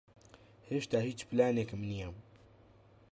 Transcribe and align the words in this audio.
ھێشتا 0.69 0.99
ھیچ 1.07 1.19
پلانێکم 1.29 1.81
نییە. 1.91 2.09